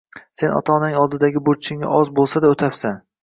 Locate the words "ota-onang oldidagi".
0.59-1.43